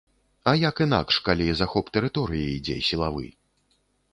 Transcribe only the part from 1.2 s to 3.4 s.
калі захоп тэрыторыі ідзе сілавы.